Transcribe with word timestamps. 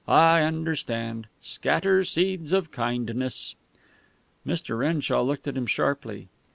"I 0.07 0.41
understand. 0.41 1.27
Scatter 1.41 2.03
seeds 2.05 2.53
of 2.53 2.71
kindness." 2.71 3.53
Mr. 4.47 4.79
Renshaw 4.79 5.21
looked 5.21 5.47
at 5.47 5.55
him 5.55 5.67
sharply. 5.67 6.27